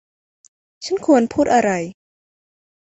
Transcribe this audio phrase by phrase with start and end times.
[0.85, 1.71] ฉันควรพูดอะไร